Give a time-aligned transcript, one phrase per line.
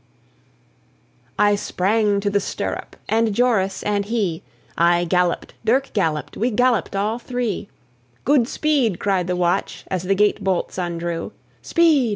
[1.35, 1.53] (1812 89.) I
[2.09, 4.41] sprang to the stirrup, and Joris, and he;
[4.75, 7.69] I galloped, Dirck galloped, we galloped all three;
[8.25, 12.09] "Good speed!" cried the watch as the gate bolts undrew; "Speed!"